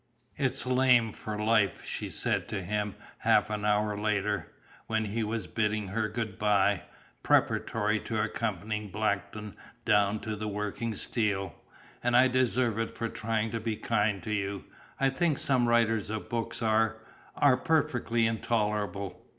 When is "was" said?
5.23-5.45